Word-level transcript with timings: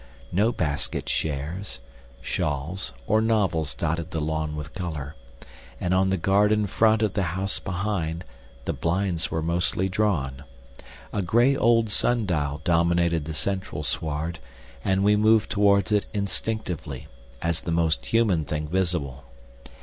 No 0.31 0.51
basket 0.51 1.05
chairs, 1.05 1.79
shawls, 2.21 2.91
or 3.05 3.21
novels 3.21 3.75
dotted 3.75 4.09
the 4.09 4.19
lawn 4.19 4.55
with 4.55 4.73
colour; 4.73 5.15
and 5.79 5.93
on 5.93 6.09
the 6.09 6.17
garden 6.17 6.65
front 6.65 7.03
of 7.03 7.13
the 7.13 7.21
house 7.37 7.59
behind, 7.59 8.23
the 8.65 8.73
blinds 8.73 9.29
were 9.29 9.43
mostly 9.43 9.89
drawn. 9.89 10.43
A 11.13 11.21
grey 11.21 11.55
old 11.55 11.91
sun 11.91 12.25
dial 12.25 12.61
dominated 12.63 13.25
the 13.25 13.35
central 13.35 13.83
sward, 13.83 14.39
and 14.83 15.03
we 15.03 15.15
moved 15.15 15.51
towards 15.51 15.91
it 15.91 16.07
instinctively, 16.15 17.05
as 17.39 17.61
the 17.61 17.71
most 17.71 18.07
human 18.07 18.43
thing 18.43 18.67
visible. 18.67 19.23